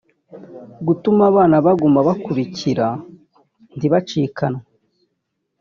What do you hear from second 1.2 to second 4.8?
abana baguma bakurikira ntibacikanywe